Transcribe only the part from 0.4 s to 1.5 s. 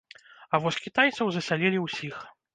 А вось кітайцаў